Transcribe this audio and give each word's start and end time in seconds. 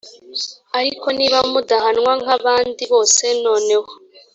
ariko 0.77 1.07
niba 1.17 1.39
mudahanwa 1.51 2.11
nk 2.21 2.29
abandi 2.37 2.83
bose 2.91 3.23
noneho 3.45 3.89